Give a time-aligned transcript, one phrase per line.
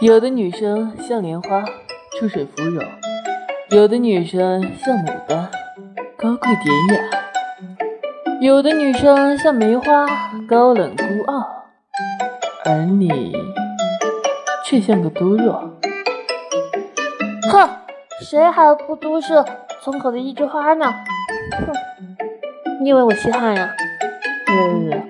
[0.00, 1.62] 有的女生像莲花，
[2.18, 2.82] 出水芙蓉；
[3.68, 5.50] 有的女生像牡丹，
[6.16, 7.04] 高贵典雅；
[8.40, 10.06] 有的女生像梅花，
[10.48, 11.46] 高冷孤傲。
[12.64, 13.36] 而你
[14.64, 15.52] 却像个多肉。
[17.52, 17.68] 哼，
[18.22, 19.44] 谁还不都是
[19.82, 20.86] 村口的一枝花呢？
[21.58, 21.74] 哼，
[22.80, 23.70] 你以为我稀罕呀？
[24.48, 25.09] 嗯。